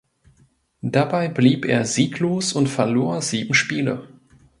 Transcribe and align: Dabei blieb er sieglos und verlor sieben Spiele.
Dabei 0.81 1.27
blieb 1.27 1.63
er 1.63 1.85
sieglos 1.85 2.53
und 2.53 2.65
verlor 2.69 3.21
sieben 3.21 3.53
Spiele. 3.53 4.07